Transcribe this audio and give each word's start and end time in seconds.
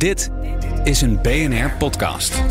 Dit 0.00 0.30
is 0.84 1.00
een 1.00 1.22
BNR 1.22 1.70
podcast. 1.78 2.42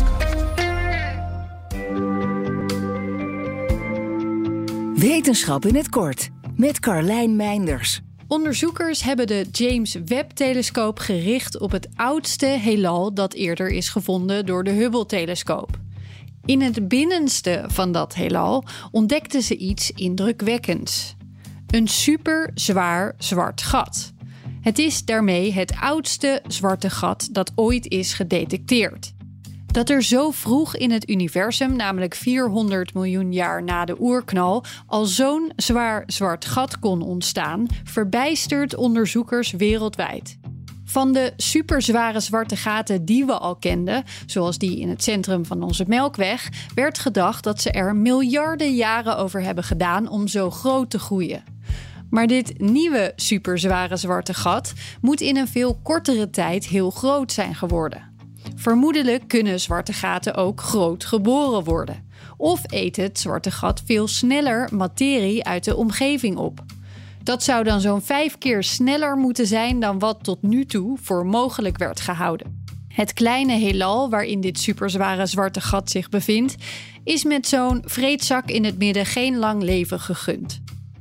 Wetenschap 4.94 5.64
in 5.64 5.74
het 5.74 5.88
kort 5.88 6.28
met 6.56 6.80
Carlijn 6.80 7.36
Meinders. 7.36 8.00
Onderzoekers 8.28 9.02
hebben 9.02 9.26
de 9.26 9.46
James 9.52 9.96
Webb-telescoop 10.04 10.98
gericht 10.98 11.58
op 11.58 11.70
het 11.70 11.88
oudste 11.94 12.46
heelal 12.46 13.14
dat 13.14 13.34
eerder 13.34 13.68
is 13.68 13.88
gevonden 13.88 14.46
door 14.46 14.64
de 14.64 14.72
Hubble-telescoop. 14.72 15.78
In 16.44 16.60
het 16.60 16.88
binnenste 16.88 17.64
van 17.66 17.92
dat 17.92 18.14
heelal 18.14 18.64
ontdekten 18.90 19.42
ze 19.42 19.56
iets 19.56 19.90
indrukwekkends: 19.90 21.16
een 21.66 21.88
super 21.88 22.50
zwaar 22.54 23.14
zwart 23.18 23.62
gat. 23.62 24.12
Het 24.60 24.78
is 24.78 25.04
daarmee 25.04 25.52
het 25.52 25.74
oudste 25.80 26.42
zwarte 26.46 26.90
gat 26.90 27.28
dat 27.32 27.52
ooit 27.54 27.88
is 27.88 28.12
gedetecteerd. 28.12 29.12
Dat 29.66 29.90
er 29.90 30.02
zo 30.02 30.30
vroeg 30.30 30.76
in 30.76 30.90
het 30.90 31.08
universum, 31.08 31.76
namelijk 31.76 32.14
400 32.14 32.94
miljoen 32.94 33.32
jaar 33.32 33.62
na 33.62 33.84
de 33.84 33.96
oerknal, 34.00 34.64
al 34.86 35.04
zo'n 35.04 35.52
zwaar 35.56 36.02
zwart 36.06 36.44
gat 36.44 36.78
kon 36.78 37.02
ontstaan, 37.02 37.66
verbijstert 37.84 38.74
onderzoekers 38.76 39.50
wereldwijd. 39.50 40.38
Van 40.84 41.12
de 41.12 41.32
superzware 41.36 42.20
zwarte 42.20 42.56
gaten 42.56 43.04
die 43.04 43.24
we 43.26 43.38
al 43.38 43.56
kenden, 43.56 44.04
zoals 44.26 44.58
die 44.58 44.80
in 44.80 44.88
het 44.88 45.02
centrum 45.02 45.46
van 45.46 45.62
onze 45.62 45.84
Melkweg, 45.88 46.48
werd 46.74 46.98
gedacht 46.98 47.44
dat 47.44 47.60
ze 47.60 47.70
er 47.70 47.96
miljarden 47.96 48.74
jaren 48.74 49.16
over 49.16 49.42
hebben 49.42 49.64
gedaan 49.64 50.08
om 50.08 50.28
zo 50.28 50.50
groot 50.50 50.90
te 50.90 50.98
groeien. 50.98 51.42
Maar 52.10 52.26
dit 52.26 52.60
nieuwe 52.60 53.12
superzware 53.16 53.96
zwarte 53.96 54.34
gat 54.34 54.72
moet 55.00 55.20
in 55.20 55.36
een 55.36 55.48
veel 55.48 55.80
kortere 55.82 56.30
tijd 56.30 56.66
heel 56.66 56.90
groot 56.90 57.32
zijn 57.32 57.54
geworden. 57.54 58.08
Vermoedelijk 58.56 59.28
kunnen 59.28 59.60
zwarte 59.60 59.92
gaten 59.92 60.34
ook 60.34 60.60
groot 60.60 61.04
geboren 61.04 61.64
worden. 61.64 62.08
Of 62.36 62.62
eet 62.66 62.96
het 62.96 63.18
zwarte 63.18 63.50
gat 63.50 63.82
veel 63.84 64.08
sneller 64.08 64.68
materie 64.72 65.44
uit 65.44 65.64
de 65.64 65.76
omgeving 65.76 66.36
op. 66.36 66.64
Dat 67.22 67.42
zou 67.42 67.64
dan 67.64 67.80
zo'n 67.80 68.02
vijf 68.02 68.38
keer 68.38 68.62
sneller 68.62 69.16
moeten 69.16 69.46
zijn 69.46 69.80
dan 69.80 69.98
wat 69.98 70.24
tot 70.24 70.42
nu 70.42 70.66
toe 70.66 70.98
voor 71.02 71.26
mogelijk 71.26 71.78
werd 71.78 72.00
gehouden. 72.00 72.64
Het 72.88 73.12
kleine 73.12 73.52
heelal 73.52 74.10
waarin 74.10 74.40
dit 74.40 74.58
superzware 74.58 75.26
zwarte 75.26 75.60
gat 75.60 75.90
zich 75.90 76.08
bevindt, 76.08 76.54
is 77.04 77.24
met 77.24 77.46
zo'n 77.46 77.82
vreedzak 77.84 78.50
in 78.50 78.64
het 78.64 78.78
midden 78.78 79.06
geen 79.06 79.36
lang 79.36 79.62
leven 79.62 80.00
gegund. 80.00 80.60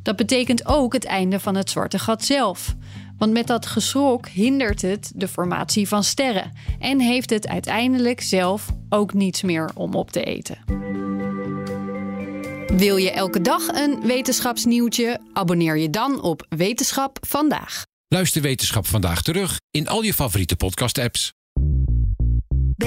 Dat 0.10 0.18
betekent 0.18 0.66
ook 0.66 0.94
het 0.94 1.06
einde 1.06 1.40
van 1.40 1.56
het 1.56 1.70
zwarte 1.70 2.00
gat 2.00 2.26
zelf. 2.26 2.76
Want 3.18 3.32
met 3.32 3.48
dat 3.48 3.66
geschrok 3.66 4.28
hindert 4.28 4.82
het 4.82 5.12
de 5.16 5.28
formatie 5.28 5.88
van 5.88 6.04
sterren 6.04 6.52
en 6.80 7.00
heeft 7.00 7.30
het 7.30 7.48
uiteindelijk 7.48 8.22
zelf 8.22 8.66
ook 8.90 9.14
niets 9.14 9.42
meer 9.42 9.70
om 9.74 9.96
op 9.96 10.12
te 10.12 10.24
eten. 10.24 10.58
Wil 12.78 12.98
je 12.98 13.12
elke 13.12 13.42
dag 13.42 13.68
een 13.68 14.02
wetenschapsnieuwtje? 14.06 15.20
Abonneer 15.34 15.78
je 15.78 15.90
dan 15.90 16.22
op 16.22 16.46
Wetenschap 16.50 17.18
vandaag. 17.28 17.84
Luister 18.08 18.42
Wetenschap 18.42 18.88
vandaag 18.88 19.22
terug 19.22 19.60
in 19.72 19.88
al 19.88 20.02
je 20.02 20.14
favoriete 20.14 20.56
podcast-apps. 20.56 21.32